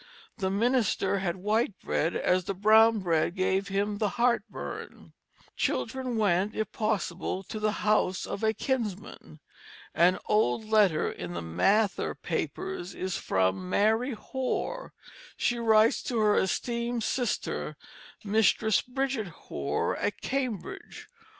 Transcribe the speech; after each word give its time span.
The 0.39 0.49
minister 0.49 1.19
had 1.19 1.35
white 1.35 1.79
bread 1.79 2.15
as 2.15 2.45
the 2.45 2.55
brown 2.55 3.01
bread 3.01 3.35
gave 3.35 3.67
him 3.67 3.99
the 3.99 4.09
heart 4.17 4.41
burn. 4.49 5.13
Children 5.55 6.17
went, 6.17 6.55
if 6.55 6.71
possible, 6.71 7.43
to 7.43 7.59
the 7.59 7.71
house 7.85 8.25
of 8.25 8.43
a 8.43 8.51
kinsman. 8.51 9.41
An 9.93 10.17
old 10.25 10.65
letter 10.65 11.11
in 11.11 11.33
the 11.33 11.41
Mather 11.43 12.15
Papers 12.15 12.95
is 12.95 13.15
from 13.17 13.69
Mary 13.69 14.13
Hoar. 14.15 14.91
She 15.37 15.59
writes 15.59 16.01
"To 16.05 16.17
her 16.17 16.35
Esteemed 16.35 17.03
Sister, 17.03 17.77
Mistris 18.23 18.81
Bridget 18.81 19.27
Hoar 19.27 19.95
at 19.97 20.19
Cambridge." 20.21 21.09